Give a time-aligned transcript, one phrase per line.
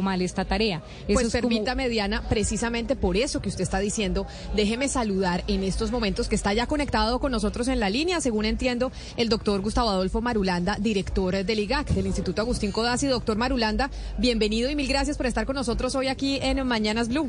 [0.00, 0.76] Mal esta tarea.
[0.76, 5.42] Eso Pues es como- permítame, Diana, precisamente por eso que usted está diciendo, déjeme saludar
[5.48, 9.28] en estos momentos que está ya conectado con nosotros en la línea, según entiendo, el
[9.28, 13.08] doctor Gustavo Adolfo Marulanda, director del IGAC, del Instituto Agustín Codazzi.
[13.08, 17.28] Doctor Marulanda, bienvenido y mil gracias por estar con nosotros hoy aquí en Mañanas Blue.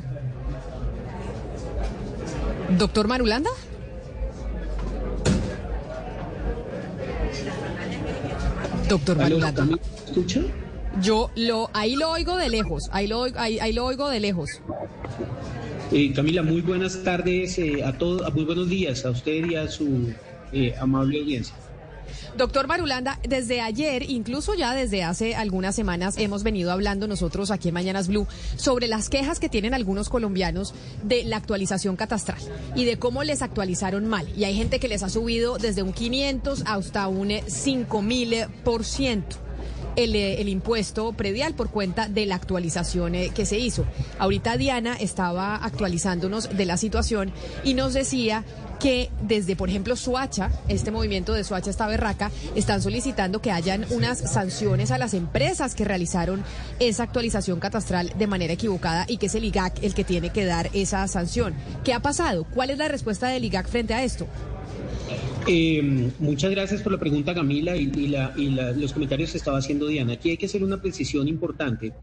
[2.77, 3.49] Doctor Marulanda.
[8.89, 9.66] Doctor Marulanda.
[9.66, 10.41] ¿Me escucha?
[11.02, 14.61] Yo lo, ahí lo oigo de lejos, ahí lo, ahí, ahí lo oigo de lejos.
[15.91, 19.67] Eh, Camila, muy buenas tardes eh, a todos, muy buenos días a usted y a
[19.67, 20.13] su
[20.52, 21.55] eh, amable audiencia.
[22.38, 27.67] Doctor Marulanda, desde ayer, incluso ya desde hace algunas semanas, hemos venido hablando nosotros aquí
[27.67, 32.39] en Mañanas Blue sobre las quejas que tienen algunos colombianos de la actualización catastral
[32.75, 34.28] y de cómo les actualizaron mal.
[34.35, 38.83] Y hay gente que les ha subido desde un 500 hasta un eh, 5000 por
[38.83, 39.38] ciento.
[39.95, 43.86] El, eh, el impuesto predial por cuenta de la actualización eh, que se hizo.
[44.19, 47.31] Ahorita Diana estaba actualizándonos de la situación
[47.63, 48.44] y nos decía
[48.80, 53.85] que desde, por ejemplo, Suacha, este movimiento de Suacha esta berraca, están solicitando que hayan
[53.91, 56.44] unas sanciones a las empresas que realizaron
[56.80, 60.44] esa actualización catastral de manera equivocada y que es el IGAC el que tiene que
[60.44, 61.53] dar esa sanción.
[61.85, 62.44] ¿Qué ha pasado?
[62.44, 64.28] ¿Cuál es la respuesta del IGAC frente a esto?
[65.47, 68.33] Eh, muchas gracias por la pregunta, Camila, y, la-
[68.77, 70.13] los comentarios que estaba haciendo Diana.
[70.13, 71.94] Aquí hay que hacer una precisión importante,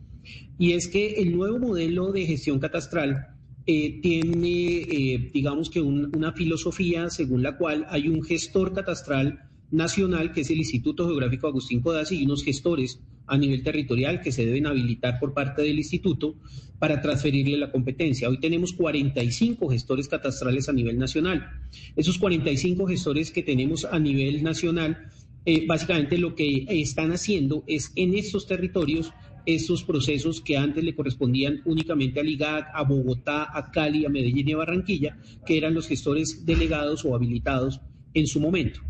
[0.58, 3.26] y es que el nuevo modelo de gestión catastral
[3.66, 9.38] eh, tiene, eh, digamos que un- una filosofía según la cual hay un gestor catastral
[9.70, 14.32] nacional, que es el Instituto Geográfico Agustín Codazzi, y unos gestores a nivel territorial que
[14.32, 16.34] se deben habilitar por parte del instituto
[16.78, 18.28] para transferirle la competencia.
[18.28, 21.48] Hoy tenemos 45 gestores catastrales a nivel nacional.
[21.94, 25.10] Esos 45 gestores que tenemos a nivel nacional,
[25.44, 29.12] eh, básicamente lo que están haciendo es en estos territorios
[29.46, 34.48] estos procesos que antes le correspondían únicamente al IGAC, a Bogotá, a Cali, a Medellín
[34.48, 37.80] y a Barranquilla, que eran los gestores delegados o habilitados
[38.12, 38.80] en su momento.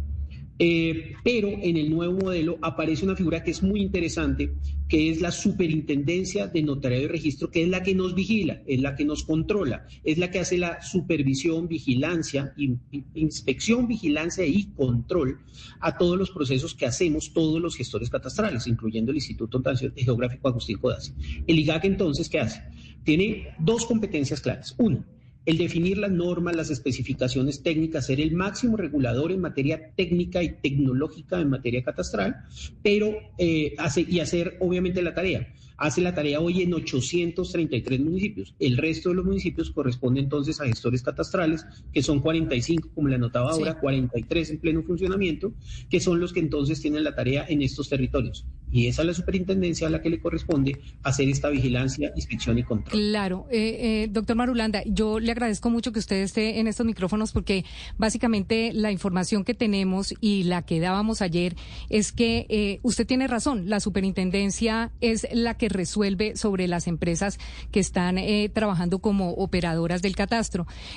[0.62, 4.52] Eh, pero en el nuevo modelo aparece una figura que es muy interesante,
[4.90, 8.78] que es la superintendencia de notariado y registro, que es la que nos vigila, es
[8.82, 14.44] la que nos controla, es la que hace la supervisión, vigilancia, in- in- inspección, vigilancia
[14.44, 15.38] y control
[15.80, 19.62] a todos los procesos que hacemos todos los gestores catastrales, incluyendo el Instituto
[19.96, 21.12] Geográfico Agustín Codazzi.
[21.46, 22.62] El IGAC entonces, ¿qué hace?
[23.02, 24.74] Tiene dos competencias claras.
[24.76, 25.02] Una,
[25.46, 30.52] el definir las normas, las especificaciones técnicas, ser el máximo regulador en materia técnica y
[30.52, 32.36] tecnológica en materia catastral,
[32.82, 35.48] pero eh, y hacer obviamente la tarea.
[35.80, 38.54] Hace la tarea hoy en 833 municipios.
[38.58, 43.14] El resto de los municipios corresponde entonces a gestores catastrales, que son 45, como le
[43.14, 43.60] anotaba Sí.
[43.60, 45.54] ahora, 43 en pleno funcionamiento,
[45.88, 48.46] que son los que entonces tienen la tarea en estos territorios.
[48.70, 52.62] Y esa es la superintendencia a la que le corresponde hacer esta vigilancia, inspección y
[52.62, 53.00] control.
[53.00, 57.32] Claro, eh, eh, doctor Marulanda, yo le agradezco mucho que usted esté en estos micrófonos
[57.32, 57.64] porque
[57.96, 61.56] básicamente la información que tenemos y la que dábamos ayer
[61.88, 67.38] es que eh, usted tiene razón, la superintendencia es la que resuelve sobre las empresas
[67.70, 70.50] que están eh, trabajando como operadoras del catastro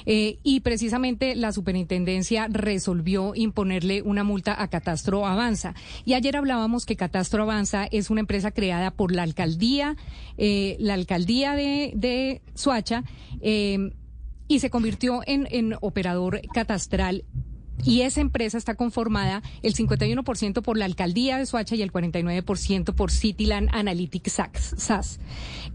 [0.06, 5.74] Eh, y precisamente la superintendencia resolvió imponerle una multa a Catastro Avanza.
[6.06, 9.96] Y ayer hablábamos que Catastro Avanza es una empresa creada por la alcaldía,
[10.38, 13.04] eh, la alcaldía de, de Suacha,
[14.48, 17.24] y se convirtió en, en operador catastral.
[17.86, 22.94] Y esa empresa está conformada el 51% por la alcaldía de Soacha y el 49%
[22.94, 24.34] por Cityland Analytics
[24.78, 25.20] SAS-.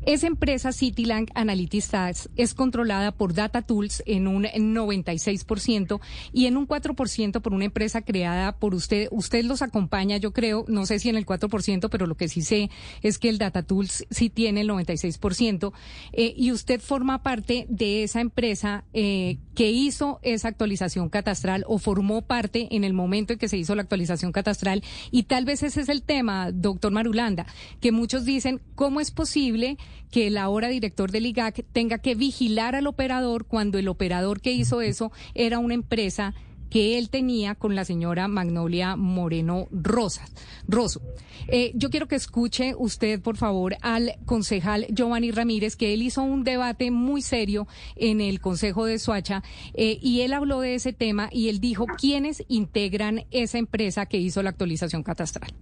[0.06, 6.00] Esa empresa Cityland Analytics SAS es controlada por Data Tools en un 96%
[6.32, 9.08] y en un 4% por una empresa creada por usted.
[9.10, 12.42] Usted los acompaña, yo creo, no sé si en el 4%, pero lo que sí
[12.42, 12.70] sé
[13.02, 15.72] es que el Data Tools sí tiene el 96%.
[16.12, 21.78] eh, y usted forma parte de esa empresa eh, que hizo esa actualización catastral o
[21.78, 24.84] formó parte en el momento en que se hizo la actualización catastral.
[25.10, 27.44] Y tal vez ese es el tema, doctor Marulanda,
[27.80, 29.76] que muchos dicen, ¿cómo es posible
[30.12, 34.52] que el ahora director del IGAC tenga que vigilar al operador cuando el operador que
[34.52, 36.36] hizo eso era una empresa
[36.70, 40.32] que él tenía con la señora Magnolia Moreno Rosas.
[40.66, 41.00] Rosso.
[41.48, 46.22] Eh, yo quiero que escuche usted, por favor, al concejal Giovanni Ramírez, que él hizo
[46.22, 47.66] un debate muy serio
[47.96, 49.42] en el Consejo de Soacha
[49.74, 54.18] eh, y él habló de ese tema y él dijo quiénes integran esa empresa que
[54.18, 55.52] hizo la actualización catastral.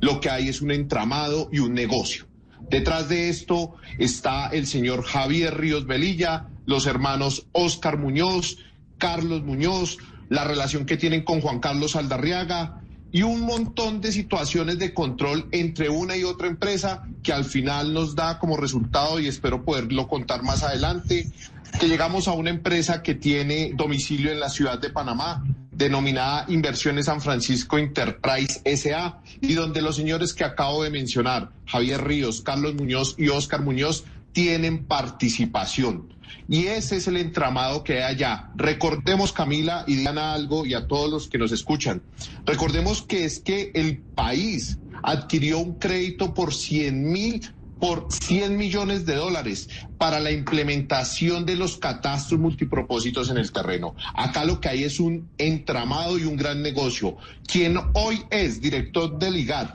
[0.00, 2.26] Lo que hay es un entramado y un negocio.
[2.68, 8.58] Detrás de esto está el señor Javier Ríos Velilla, los hermanos Oscar Muñoz,
[9.04, 9.98] Carlos Muñoz,
[10.30, 12.80] la relación que tienen con Juan Carlos Aldarriaga
[13.12, 17.92] y un montón de situaciones de control entre una y otra empresa que al final
[17.92, 21.30] nos da como resultado, y espero poderlo contar más adelante,
[21.78, 27.04] que llegamos a una empresa que tiene domicilio en la ciudad de Panamá, denominada Inversiones
[27.04, 32.74] San Francisco Enterprise SA, y donde los señores que acabo de mencionar, Javier Ríos, Carlos
[32.74, 34.04] Muñoz y Óscar Muñoz,
[34.34, 36.12] tienen participación.
[36.46, 38.50] Y ese es el entramado que hay allá.
[38.56, 42.02] Recordemos, Camila y Diana, algo y a todos los que nos escuchan.
[42.44, 47.40] Recordemos que es que el país adquirió un crédito por 100 mil
[47.80, 53.94] por 100 millones de dólares para la implementación de los catastros multipropósitos en el terreno.
[54.14, 57.18] Acá lo que hay es un entramado y un gran negocio.
[57.46, 59.68] Quien hoy es director del IGAD,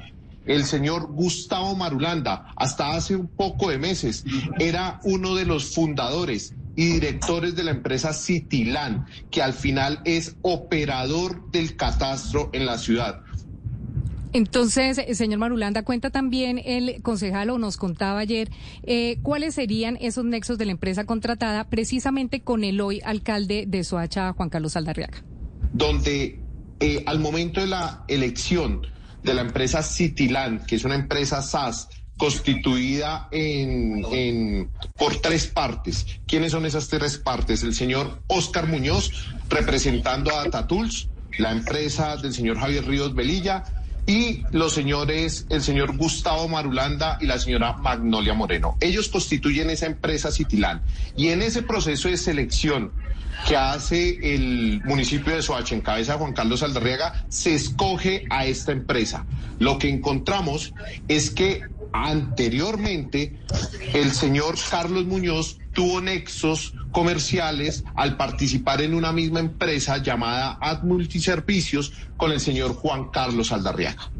[0.49, 4.25] el señor Gustavo Marulanda, hasta hace un poco de meses,
[4.57, 10.37] era uno de los fundadores y directores de la empresa Citilán, que al final es
[10.41, 13.21] operador del catastro en la ciudad.
[14.33, 18.49] Entonces, eh, señor Marulanda, cuenta también el concejal o nos contaba ayer
[18.83, 23.83] eh, cuáles serían esos nexos de la empresa contratada precisamente con el hoy alcalde de
[23.83, 25.23] Soacha, Juan Carlos Aldarriaga.
[25.73, 26.39] Donde
[26.79, 28.81] eh, al momento de la elección
[29.23, 36.05] de la empresa Citilán, que es una empresa SAS, constituida en, por tres partes.
[36.27, 37.63] ¿Quiénes son esas tres partes?
[37.63, 39.11] El señor Oscar Muñoz,
[39.49, 43.63] representando a Tatools, la empresa del señor Javier Ríos Velilla,
[44.09, 48.75] y los señores, el señor Gustavo Marulanda y la señora Magnolia Moreno.
[48.79, 50.81] Ellos constituyen esa empresa Citilán.
[51.15, 52.91] Y en ese proceso de selección
[53.47, 58.47] que hace el municipio de Soacha en cabeza de Juan Carlos Aldarriaga, se escoge a
[58.47, 59.27] esta empresa.
[59.59, 60.73] Lo que encontramos
[61.07, 61.61] es que
[61.93, 63.37] anteriormente
[63.93, 70.83] el señor Carlos Muñoz tuvo nexos comerciales al participar en una misma empresa llamada Ad
[70.83, 74.11] Multiservicios con el señor Juan Carlos Aldarriaga.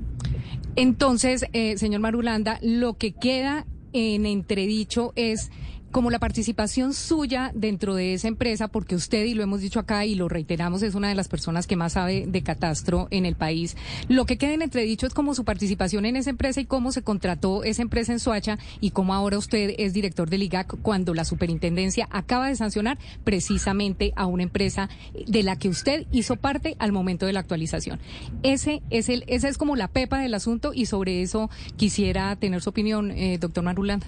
[0.77, 5.51] Entonces, eh, señor Marulanda, lo que queda en entredicho es
[5.91, 10.05] como la participación suya dentro de esa empresa, porque usted, y lo hemos dicho acá
[10.05, 13.35] y lo reiteramos, es una de las personas que más sabe de catastro en el
[13.35, 13.75] país,
[14.07, 17.01] lo que queda en entredicho es como su participación en esa empresa y cómo se
[17.01, 21.25] contrató esa empresa en Soacha y cómo ahora usted es director del IGAC cuando la
[21.25, 24.89] superintendencia acaba de sancionar precisamente a una empresa
[25.27, 27.99] de la que usted hizo parte al momento de la actualización.
[28.43, 32.61] Ese es el, esa es como la pepa del asunto y sobre eso quisiera tener
[32.61, 34.07] su opinión, eh, doctor Marulanda.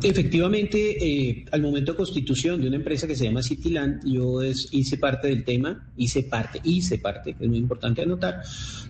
[0.00, 4.96] Efectivamente, eh, al momento de constitución de una empresa que se llama Cityland, yo hice
[4.96, 8.42] parte del tema, hice parte, hice parte, es muy importante anotar,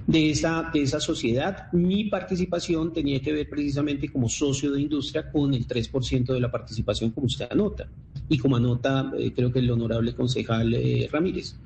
[0.06, 1.72] de esa, de esa sociedad.
[1.72, 6.50] Mi participación tenía que ver precisamente como socio de industria con el 3% de la
[6.50, 7.88] participación, como usted anota,
[8.28, 11.56] y como anota eh, creo que el honorable concejal eh, Ramírez.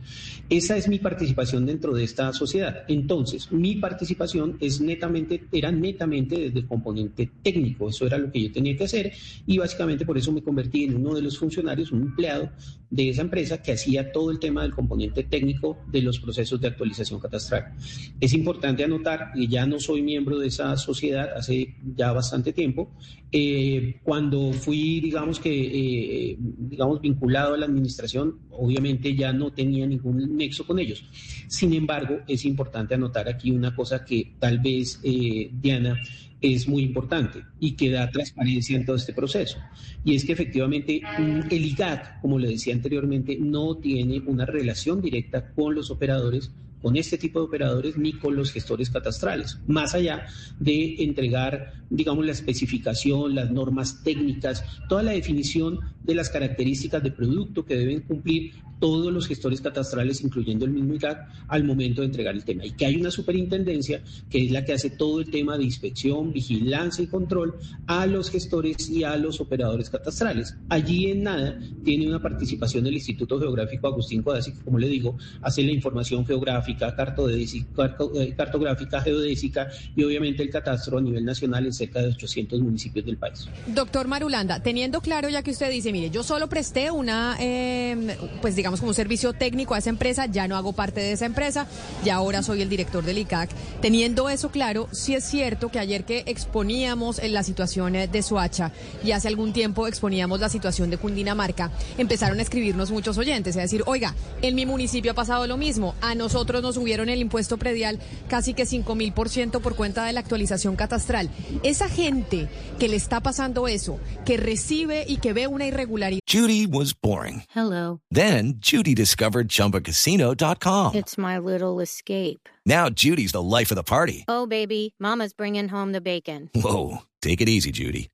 [0.49, 2.85] Esa es mi participación dentro de esta sociedad.
[2.88, 8.43] Entonces, mi participación es netamente, era netamente desde el componente técnico, eso era lo que
[8.43, 9.12] yo tenía que hacer
[9.47, 12.51] y básicamente por eso me convertí en uno de los funcionarios, un empleado
[12.91, 16.69] de esa empresa que hacía todo el tema del componente técnico de los procesos de
[16.69, 17.72] actualización catastral.
[18.20, 22.91] Es importante anotar que ya no soy miembro de esa sociedad hace ya bastante tiempo.
[23.31, 29.87] Eh, cuando fui, digamos que, eh, digamos, vinculado a la administración, obviamente ya no tenía
[29.87, 31.05] ningún nexo con ellos.
[31.49, 35.97] Sin embargo, es importante anotar aquí una cosa que tal vez, eh, Diana,
[36.43, 39.59] es muy importante y que da transparencia en todo este proceso.
[40.05, 45.01] Y es que efectivamente mm, el IGAC, como le decía anteriormente, no tiene una relación
[45.01, 49.94] directa con los operadores con este tipo de operadores ni con los gestores catastrales, más
[49.94, 50.27] allá
[50.58, 57.12] de entregar, digamos, la especificación, las normas técnicas, toda la definición de las características de
[57.12, 62.08] producto que deben cumplir todos los gestores catastrales, incluyendo el mismo IGAC, al momento de
[62.08, 62.67] entregar el tema.
[62.67, 66.32] Y que hay una superintendencia que es la que hace todo el tema de inspección,
[66.32, 67.55] vigilancia y control
[67.86, 70.56] a los gestores y a los operadores catastrales.
[70.69, 75.17] Allí en nada tiene una participación del Instituto Geográfico Agustín Codazzi, que como le digo,
[75.43, 81.72] hace la información geográfica eh, cartográfica, geodésica y obviamente el catastro a nivel nacional en
[81.72, 83.48] cerca de 800 municipios del país.
[83.67, 88.08] Doctor Marulanda, teniendo claro ya que usted dice, mire, yo solo presté una, em,
[88.41, 91.26] pues digamos como un servicio técnico a esa empresa, ya no hago parte de esa
[91.26, 91.67] empresa,
[92.05, 93.50] ya ahora soy el director del ICAC.
[93.81, 98.22] Teniendo eso claro, sí es cierto que ayer que exponíamos en la situación eh, de
[98.22, 98.72] Soacha
[99.05, 103.62] y hace algún tiempo exponíamos la situación de Cundinamarca, empezaron a escribirnos muchos oyentes, es
[103.62, 107.58] decir, oiga, en mi municipio ha pasado lo mismo, a nosotros nos subieron el impuesto
[107.58, 111.31] predial casi que 5 mil por ciento por cuenta de la actualización catastral.
[111.62, 116.20] Esa gente que le está pasando eso, que recibe y que ve una irregularidad.
[116.26, 117.42] Judy was boring.
[117.54, 118.00] Hello.
[118.10, 120.94] Then Judy discovered chumbacasino.com.
[120.94, 122.48] It's my little escape.
[122.64, 124.24] Now Judy's the life of the party.
[124.28, 126.48] Oh, baby, Mama's bringing home the bacon.
[126.54, 127.02] Whoa.
[127.20, 128.08] Take it easy, Judy.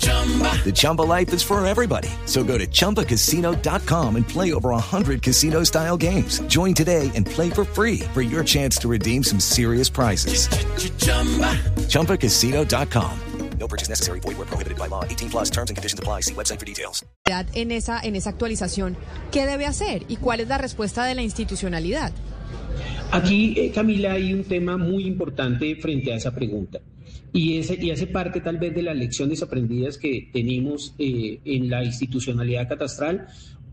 [0.00, 2.08] The Chumba life is for everybody.
[2.26, 6.40] So go to ChumbaCasino.com and play over 100 casino style games.
[6.42, 10.48] Join today and play for free for your chance to redeem some serious prizes.
[11.88, 13.20] ChumbaCasino.com.
[13.58, 14.20] No purchase necessary.
[14.20, 15.04] Void where prohibited by law.
[15.04, 16.22] 18 plus terms and conditions apply.
[16.22, 17.04] See website for details.
[17.54, 18.96] En esa, en esa actualización,
[19.30, 22.12] ¿qué debe hacer y cuál es la respuesta de la institucionalidad?
[23.12, 26.80] Aquí, eh, Camila, hay un tema muy importante frente a esa pregunta.
[27.32, 31.70] Y, ese, y hace parte tal vez de las lecciones aprendidas que tenemos eh, en
[31.70, 33.28] la institucionalidad catastral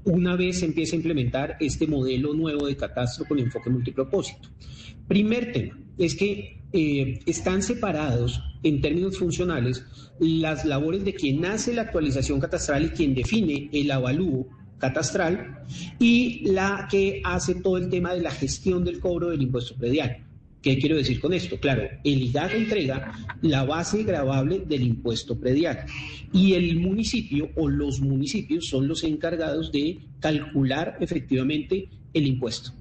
[0.08, 4.50] una vez se empieza a implementar este modelo nuevo de catastro con enfoque multipropósito.
[5.08, 9.84] Primer tema es que eh, están separados en términos funcionales
[10.20, 14.48] las labores de quien hace la actualización catastral y quien define el avalúo
[14.78, 15.64] catastral
[16.00, 20.27] y la que hace todo el tema de la gestión del cobro del impuesto predial.
[20.68, 21.58] ¿Qué quiero decir con esto?
[21.62, 25.86] Claro, el IGAC entrega la base gravable del impuesto predial
[26.34, 32.74] y el municipio o los municipios son los encargados de calcular efectivamente el impuesto.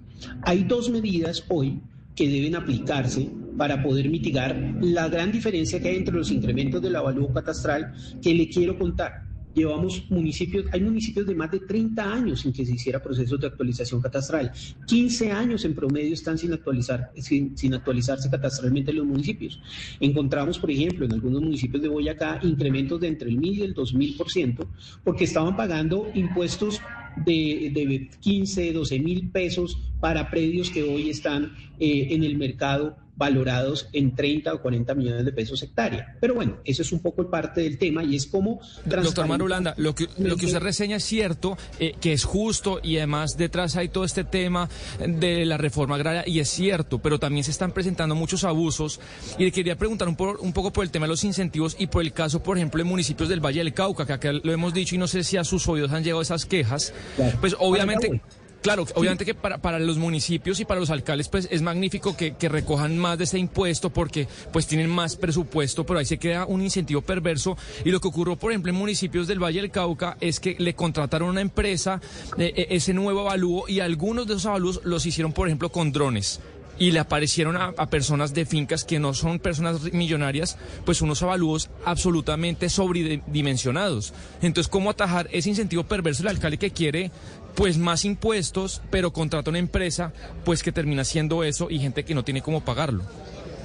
[0.43, 1.79] Hay dos medidas hoy
[2.17, 6.97] que deben aplicarse para poder mitigar la gran diferencia que hay entre los incrementos del
[6.97, 9.26] avalúo catastral que le quiero contar
[9.57, 13.47] llevamos municipios, hay municipios de más de 30 años sin que se hiciera procesos de
[13.47, 14.53] actualización catastral.
[14.87, 19.61] 15 años en promedio están sin actualizar, sin, sin actualizarse catastralmente los municipios.
[19.99, 23.75] Encontramos, por ejemplo, en algunos municipios de Boyacá incrementos de entre el 1000 y el
[23.75, 24.67] 2000%,
[25.03, 26.81] porque estaban pagando impuestos
[27.25, 32.97] de, de 15, 12 mil pesos para predios que hoy están eh, en el mercado
[33.17, 36.17] valorados en 30 o 40 millones de pesos hectárea.
[36.21, 38.61] Pero bueno, eso es un poco parte del tema y es como...
[38.85, 42.99] Doctor Marulanda, lo que, lo que usted reseña es cierto, eh, que es justo y
[42.99, 44.69] además detrás hay todo este tema
[44.99, 49.01] de la reforma agraria y es cierto, pero también se están presentando muchos abusos
[49.39, 52.03] y le quería preguntar un, un poco por el tema de los incentivos y por
[52.03, 54.95] el caso, por ejemplo, de municipios del Valle del Cauca, que acá lo hemos dicho
[54.95, 56.93] y no sé si a sus oídos han llegado esas quejas.
[57.41, 58.21] Pues obviamente...
[58.63, 62.35] Claro, obviamente que para, para los municipios y para los alcaldes pues es magnífico que,
[62.35, 66.47] que, recojan más de ese impuesto porque pues tienen más presupuesto, pero ahí se crea
[66.47, 67.57] un incentivo perverso.
[67.85, 70.75] Y lo que ocurrió por ejemplo en municipios del Valle del Cauca es que le
[70.75, 72.01] contrataron a una empresa
[72.39, 76.41] eh, ese nuevo avalúo y algunos de esos avalúos los hicieron por ejemplo con drones.
[76.79, 81.23] Y le aparecieron a, a, personas de fincas que no son personas millonarias, pues unos
[81.23, 84.13] avalúos absolutamente sobredimensionados.
[84.43, 87.11] Entonces, ¿cómo atajar ese incentivo perverso del alcalde que quiere
[87.57, 90.13] pues más impuestos, pero contrata una empresa,
[90.45, 93.05] pues que termina haciendo eso y gente que no tiene cómo pagarlo.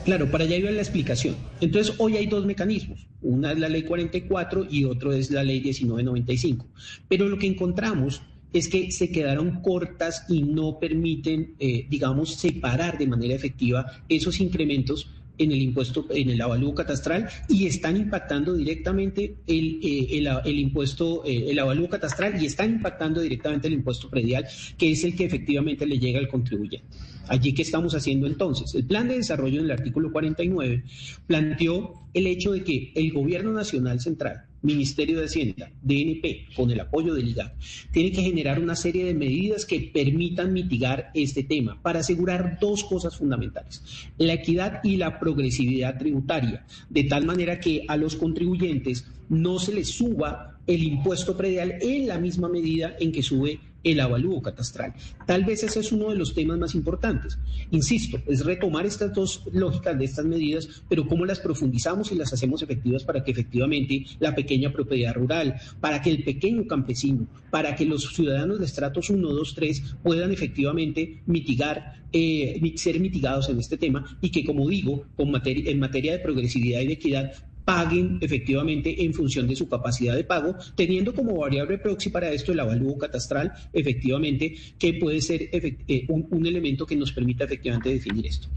[0.06, 1.36] Claro, para allá iba la explicación.
[1.60, 3.06] Entonces, hoy hay dos mecanismos.
[3.22, 6.66] Una es la ley 44 y otro es la ley 1995.
[7.08, 12.98] Pero lo que encontramos es que se quedaron cortas y no permiten, eh, digamos, separar
[12.98, 18.54] de manera efectiva esos incrementos en el impuesto, en el avalúo catastral y están impactando
[18.54, 24.10] directamente el, eh, el, impuesto, eh, el avalúo catastral y están impactando directamente el impuesto
[24.10, 24.46] predial,
[24.78, 26.88] que es el que efectivamente le llega al contribuyente.
[27.28, 28.74] Allí, ¿qué estamos haciendo entonces?
[28.76, 30.84] El plan de desarrollo en el artículo 49
[31.28, 36.80] planteó el hecho de que el gobierno nacional central Ministerio de Hacienda, DNP, con el
[36.80, 37.54] apoyo del IGAP,
[37.92, 42.84] tiene que generar una serie de medidas que permitan mitigar este tema para asegurar dos
[42.84, 43.84] cosas fundamentales,
[44.18, 49.74] la equidad y la progresividad tributaria, de tal manera que a los contribuyentes no se
[49.74, 54.94] les suba el impuesto predial en la misma medida en que sube el avalúo catastral.
[55.26, 57.38] Tal vez ese es uno de los temas más importantes.
[57.72, 62.34] Insisto, es retomar estas dos lógicas de estas medidas, pero cómo las profundizamos y las
[62.34, 67.76] hacemos efectivas para que efectivamente la pequeña propiedad rural, para que el pequeño campesino, para
[67.76, 73.60] que los ciudadanos de estratos 1, 2, 3 puedan efectivamente mitigar, eh, ser mitigados en
[73.60, 77.34] este tema y que, como digo, con en materia de progresividad y de equidad,
[77.66, 82.52] paguen efectivamente en función de su capacidad de pago, teniendo como variable proxy para esto
[82.52, 88.26] el avalúo catastral, efectivamente, que puede ser eh, un, elemento que nos permita efectivamente definir
[88.28, 88.48] esto.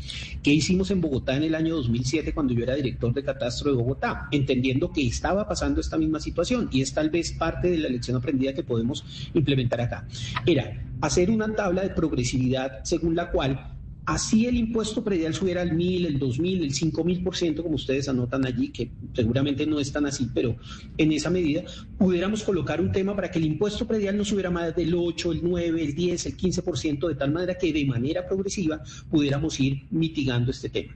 [0.43, 3.77] ¿Qué hicimos en Bogotá en el año 2007 cuando yo era director de catastro de
[3.77, 4.29] Bogotá?
[4.31, 8.17] Entendiendo que estaba pasando esta misma situación y es tal vez parte de la lección
[8.17, 10.09] aprendida que podemos implementar acá.
[10.47, 13.74] Era hacer una tabla de progresividad según la cual
[14.07, 17.63] Así el impuesto predial subiera al mil, el dos mil, el cinco mil por ciento,
[17.63, 20.57] como ustedes anotan allí, que seguramente no es tan así, pero
[20.99, 21.63] en esa medida
[21.97, 25.41] pudiéramos colocar un tema para que el impuesto predial no subiera más del 8, el
[25.43, 29.59] 9, el 10, el 15 por ciento, de tal manera que de manera progresiva pudiéramos
[29.59, 30.95] ir mitigando este tema.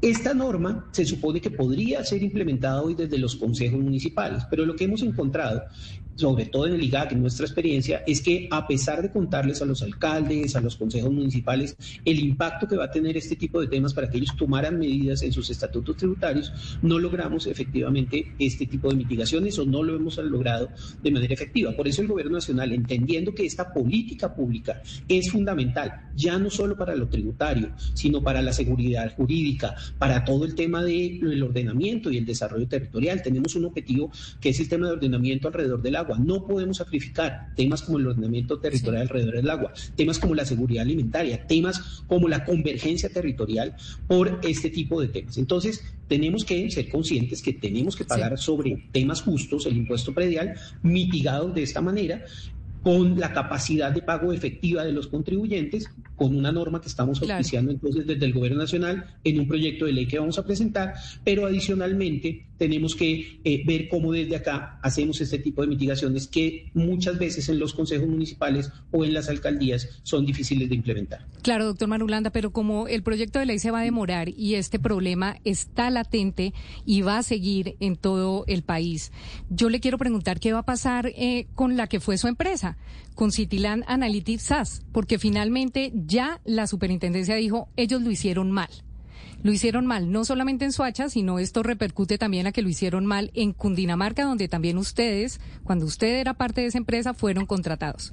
[0.00, 4.76] Esta norma se supone que podría ser implementada hoy desde los consejos municipales, pero lo
[4.76, 5.64] que hemos encontrado
[6.18, 9.64] sobre todo en el IGAC, en nuestra experiencia, es que a pesar de contarles a
[9.64, 13.68] los alcaldes, a los consejos municipales, el impacto que va a tener este tipo de
[13.68, 16.52] temas para que ellos tomaran medidas en sus estatutos tributarios,
[16.82, 21.70] no logramos efectivamente este tipo de mitigaciones o no lo hemos logrado de manera efectiva.
[21.76, 26.76] Por eso el Gobierno Nacional, entendiendo que esta política pública es fundamental, ya no solo
[26.76, 32.18] para lo tributario, sino para la seguridad jurídica, para todo el tema del ordenamiento y
[32.18, 36.18] el desarrollo territorial, tenemos un objetivo que es el tema de ordenamiento alrededor del agua.
[36.18, 40.82] No podemos sacrificar temas como el ordenamiento territorial alrededor del agua, temas como la seguridad
[40.82, 43.74] alimentaria, temas como la convergencia territorial
[44.06, 45.38] por este tipo de temas.
[45.38, 50.54] Entonces, tenemos que ser conscientes que tenemos que pagar sobre temas justos el impuesto predial
[50.82, 52.24] mitigado de esta manera
[52.88, 57.70] con la capacidad de pago efectiva de los contribuyentes, con una norma que estamos auspiciando
[57.70, 61.44] entonces desde el Gobierno Nacional en un proyecto de ley que vamos a presentar, pero
[61.44, 67.18] adicionalmente tenemos que eh, ver cómo desde acá hacemos este tipo de mitigaciones que muchas
[67.18, 71.26] veces en los consejos municipales o en las alcaldías son difíciles de implementar.
[71.42, 74.78] Claro, doctor Marulanda, pero como el proyecto de ley se va a demorar y este
[74.78, 76.52] problema está latente
[76.84, 79.12] y va a seguir en todo el país,
[79.48, 82.76] yo le quiero preguntar qué va a pasar eh, con la que fue su empresa,
[83.14, 88.68] con Cityland Analytics SAS, porque finalmente ya la superintendencia dijo, ellos lo hicieron mal
[89.42, 93.06] lo hicieron mal, no solamente en Suacha, sino esto repercute también a que lo hicieron
[93.06, 98.12] mal en Cundinamarca, donde también ustedes, cuando usted era parte de esa empresa, fueron contratados.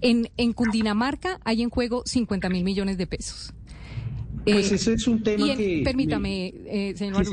[0.00, 3.54] En, en Cundinamarca hay en juego 50 mil millones de pesos.
[4.44, 5.82] Pues ese es un tema que...
[5.84, 7.24] Permítame, eh, señor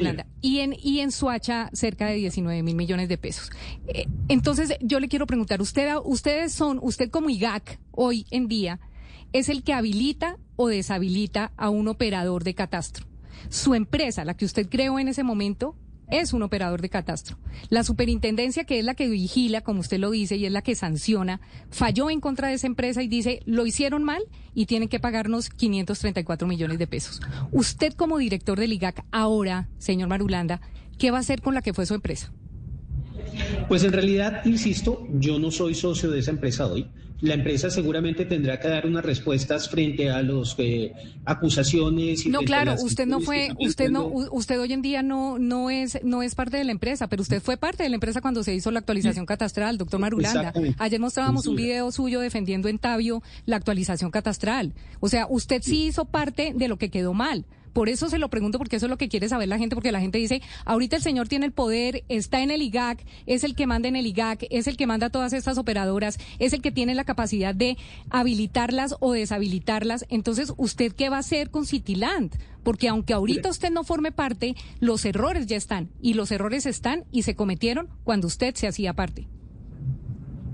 [0.42, 3.52] Y en, y en Suacha, cerca de 19 mil millones de pesos.
[3.88, 8.80] Eh, entonces, yo le quiero preguntar, usted, ustedes son, usted como IGAC, hoy en día,
[9.32, 13.13] es el que habilita o deshabilita a un operador de catastro.
[13.50, 15.76] Su empresa, la que usted creó en ese momento,
[16.10, 17.38] es un operador de catastro.
[17.70, 20.76] La superintendencia, que es la que vigila, como usted lo dice, y es la que
[20.76, 25.00] sanciona, falló en contra de esa empresa y dice, lo hicieron mal y tienen que
[25.00, 27.22] pagarnos 534 millones de pesos.
[27.52, 30.62] Usted como director del IGAC, ahora, señor Marulanda,
[30.98, 32.32] ¿qué va a hacer con la que fue su empresa?
[33.68, 36.88] Pues en realidad, insisto, yo no soy socio de esa empresa hoy
[37.24, 40.92] la empresa seguramente tendrá que dar unas respuestas frente a los eh,
[41.24, 42.26] acusaciones.
[42.26, 46.04] Y no, claro, usted no fue, usted no, usted hoy en día no no es
[46.04, 48.54] no es parte de la empresa, pero usted fue parte de la empresa cuando se
[48.54, 50.52] hizo la actualización catastral, doctor Marulanda.
[50.80, 54.74] Ayer mostrábamos un video suyo defendiendo en Tabio la actualización catastral.
[55.00, 57.46] O sea, usted sí hizo parte de lo que quedó mal.
[57.74, 59.92] Por eso se lo pregunto, porque eso es lo que quiere saber la gente, porque
[59.92, 63.56] la gente dice, ahorita el señor tiene el poder, está en el IGAC, es el
[63.56, 66.62] que manda en el IGAC, es el que manda a todas estas operadoras, es el
[66.62, 67.78] que tiene la capacidad de
[68.10, 70.06] habilitarlas o deshabilitarlas.
[70.10, 72.32] Entonces, ¿usted qué va a hacer con Cityland?
[72.64, 77.04] Porque aunque ahorita usted no forme parte, los errores ya están, y los errores están
[77.12, 79.28] y se cometieron cuando usted se hacía parte.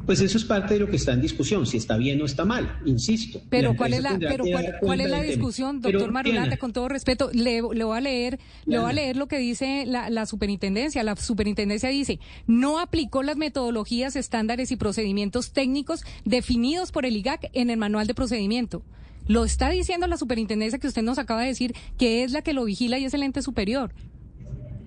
[0.10, 2.44] Pues eso es parte de lo que está en discusión, si está bien o está
[2.44, 3.44] mal, insisto.
[3.48, 4.44] Pero ¿cuál es la, pero
[4.82, 7.30] cuál, es la discusión, doctor Marulanda, con todo respeto?
[7.32, 11.04] Le, le, voy a leer, le voy a leer lo que dice la, la superintendencia.
[11.04, 17.52] La superintendencia dice, no aplicó las metodologías, estándares y procedimientos técnicos definidos por el IGAC
[17.54, 18.82] en el manual de procedimiento.
[19.28, 22.54] Lo está diciendo la superintendencia que usted nos acaba de decir, que es la que
[22.54, 23.94] lo vigila y es el ente superior.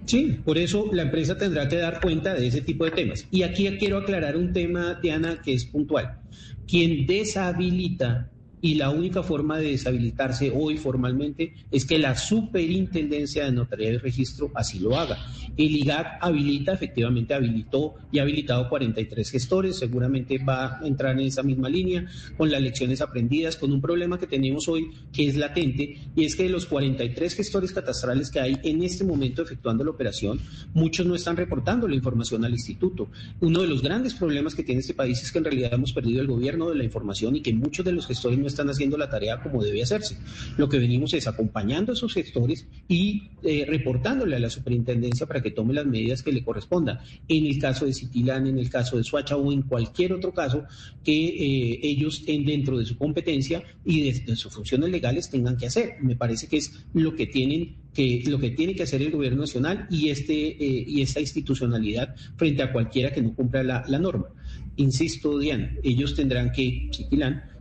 [0.06, 3.26] Sí, por eso la empresa tendrá que dar cuenta de ese tipo de temas.
[3.30, 6.18] Y aquí quiero aclarar un tema, Diana, que es puntual.
[6.66, 13.52] Quien deshabilita y la única forma de deshabilitarse hoy formalmente es que la superintendencia de
[13.52, 15.18] notaría y registro así lo haga.
[15.56, 21.26] El IGAC habilita, efectivamente habilitó y ha habilitado 43 gestores, seguramente va a entrar en
[21.26, 25.36] esa misma línea con las lecciones aprendidas, con un problema que tenemos hoy que es
[25.36, 29.84] latente y es que de los 43 gestores catastrales que hay en este momento efectuando
[29.84, 30.40] la operación,
[30.74, 33.08] muchos no están reportando la información al instituto.
[33.40, 36.20] Uno de los grandes problemas que tiene este país es que en realidad hemos perdido
[36.20, 39.10] el gobierno de la información y que muchos de los gestores no están haciendo la
[39.10, 40.16] tarea como debe hacerse.
[40.56, 45.41] Lo que venimos es acompañando a esos gestores y eh, reportándole a la superintendencia para
[45.42, 46.98] que tome las medidas que le correspondan.
[47.28, 50.64] En el caso de Citilán, en el caso de Suacha o en cualquier otro caso
[51.04, 55.66] que eh, ellos estén dentro de su competencia y de, sus funciones legales tengan que
[55.66, 55.96] hacer.
[56.00, 59.42] Me parece que es lo que tienen que lo que tiene que hacer el gobierno
[59.42, 63.98] nacional y este eh, y esta institucionalidad frente a cualquiera que no cumpla la, la
[63.98, 64.28] norma.
[64.76, 66.90] Insisto, Diana, ellos tendrán que,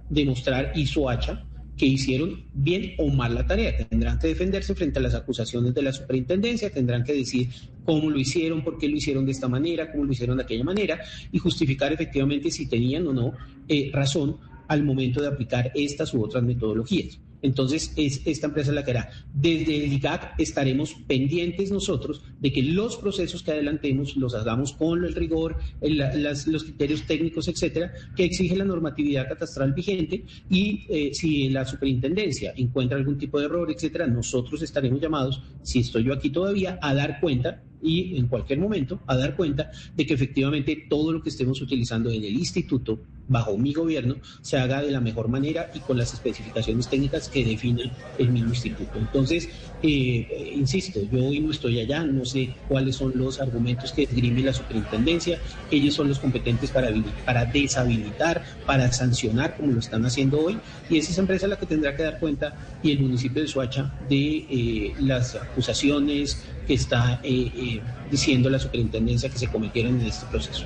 [0.09, 1.45] demostrar y Soacha
[1.81, 3.75] que hicieron bien o mal la tarea.
[3.87, 7.49] Tendrán que defenderse frente a las acusaciones de la superintendencia, tendrán que decir
[7.83, 10.63] cómo lo hicieron, por qué lo hicieron de esta manera, cómo lo hicieron de aquella
[10.63, 13.33] manera y justificar efectivamente si tenían o no
[13.67, 17.19] eh, razón al momento de aplicar estas u otras metodologías.
[17.41, 19.09] Entonces, es esta empresa la que hará.
[19.33, 25.03] Desde el IGAC estaremos pendientes nosotros de que los procesos que adelantemos los hagamos con
[25.03, 31.49] el rigor, los criterios técnicos, etcétera, que exige la normatividad catastral vigente y eh, si
[31.49, 36.29] la superintendencia encuentra algún tipo de error, etcétera, nosotros estaremos llamados, si estoy yo aquí
[36.29, 41.11] todavía, a dar cuenta y en cualquier momento a dar cuenta de que efectivamente todo
[41.11, 42.99] lo que estemos utilizando en el instituto
[43.31, 47.43] bajo mi gobierno se haga de la mejor manera y con las especificaciones técnicas que
[47.43, 48.99] define el mismo instituto.
[48.99, 49.49] Entonces,
[49.81, 54.41] eh, insisto, yo hoy no estoy allá, no sé cuáles son los argumentos que esgrime
[54.43, 55.39] la superintendencia,
[55.69, 56.91] ellos son los competentes para,
[57.25, 61.65] para deshabilitar, para sancionar como lo están haciendo hoy y es esa empresa la que
[61.65, 67.19] tendrá que dar cuenta y el municipio de Suacha de eh, las acusaciones, que está
[67.23, 70.65] eh, eh, diciendo la superintendencia que se cometieron en este proceso.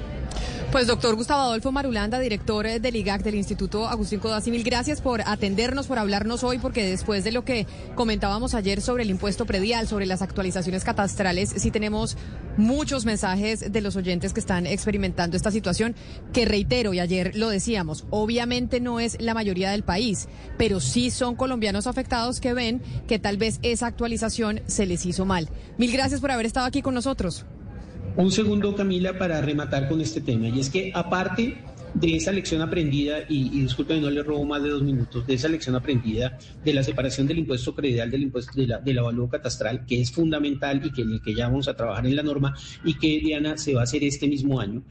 [0.75, 4.99] Pues doctor Gustavo Adolfo Marulanda, director eh, del IGAC del Instituto Agustín Codazzi, mil gracias
[4.99, 9.45] por atendernos, por hablarnos hoy, porque después de lo que comentábamos ayer sobre el impuesto
[9.45, 12.17] predial, sobre las actualizaciones catastrales, sí tenemos
[12.57, 15.95] muchos mensajes de los oyentes que están experimentando esta situación,
[16.33, 21.09] que reitero, y ayer lo decíamos, obviamente no es la mayoría del país, pero sí
[21.09, 25.47] son colombianos afectados que ven que tal vez esa actualización se les hizo mal.
[25.77, 27.45] Mil gracias por haber estado aquí con nosotros.
[28.17, 31.57] Un segundo, Camila, para rematar con este tema, y es que aparte
[31.95, 33.67] de esa lección aprendida, y, y
[34.01, 37.39] no le robo más de dos minutos, de esa lección aprendida de la separación del
[37.39, 41.11] impuesto predial del impuesto de la, del avalúo catastral, que es fundamental y que en
[41.11, 43.83] el que ya vamos a trabajar en la norma y que, Diana, se va a
[43.83, 44.83] hacer este mismo año.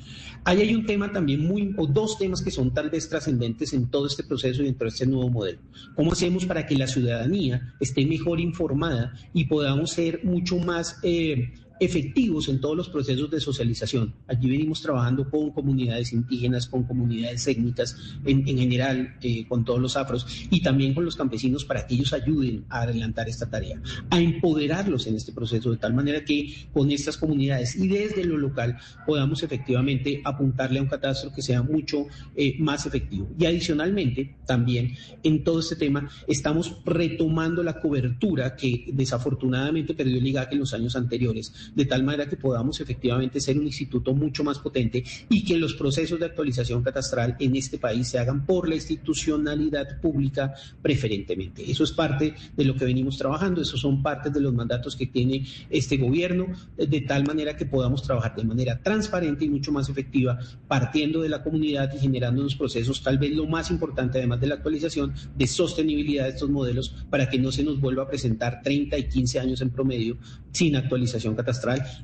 [0.44, 3.88] Ahí hay un tema también muy, o dos temas que son tal vez trascendentes en
[3.88, 5.60] todo este proceso y dentro de este nuevo modelo.
[5.94, 10.98] ¿Cómo hacemos para que la ciudadanía esté mejor informada y podamos ser mucho más...
[11.02, 14.14] Eh, efectivos en todos los procesos de socialización.
[14.26, 19.96] Allí venimos trabajando con comunidades indígenas, con comunidades étnicas en, general, eh, con todos los
[19.96, 24.20] afros y también con los campesinos para que ellos ayuden a adelantar esta tarea, a
[24.20, 28.78] empoderarlos en este proceso de tal manera que con estas comunidades y desde lo local
[29.06, 32.06] podamos efectivamente apuntarle a un catastro que sea mucho
[32.36, 33.28] eh, más efectivo.
[33.38, 40.26] Y adicionalmente, también en todo este tema estamos retomando la cobertura que desafortunadamente perdió el
[40.26, 44.44] IGAC en los años anteriores de tal manera que podamos efectivamente ser un instituto mucho
[44.44, 48.68] más potente y que los procesos de actualización catastral en este país se hagan por
[48.68, 51.70] la institucionalidad pública preferentemente.
[51.70, 55.06] Eso es parte de lo que venimos trabajando, esos son partes de los mandatos que
[55.06, 56.46] tiene este gobierno,
[56.76, 61.28] de tal manera que podamos trabajar de manera transparente y mucho más efectiva, partiendo de
[61.28, 65.14] la comunidad y generando unos procesos, tal vez lo más importante, además de la actualización,
[65.36, 69.08] de sostenibilidad de estos modelos para que no se nos vuelva a presentar 30 y
[69.08, 70.18] 15 años en promedio
[70.52, 71.53] sin actualización catastral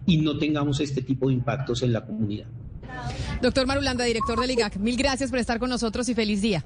[0.06, 2.46] y no tengamos este tipo de impactos en la comunidad.
[3.40, 6.64] Doctor Marulanda, director del IGAC, mil gracias por estar con nosotros y feliz día.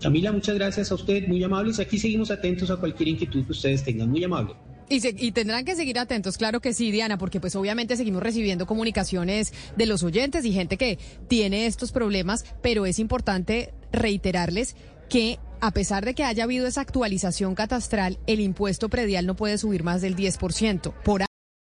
[0.00, 1.80] Camila, muchas gracias a usted, muy amables.
[1.80, 4.54] Aquí seguimos atentos a cualquier inquietud que ustedes tengan, muy amable.
[4.88, 8.66] Y, y, tendrán que seguir atentos, claro que sí, Diana, porque pues obviamente seguimos recibiendo
[8.66, 14.76] comunicaciones de los oyentes y gente que tiene estos problemas, pero es importante reiterarles
[15.08, 19.58] que a pesar de que haya habido esa actualización catastral, el impuesto predial no puede
[19.58, 20.92] subir más del 10%.
[21.02, 21.22] Por